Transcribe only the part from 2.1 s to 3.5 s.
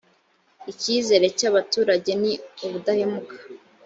ni ubudahemuka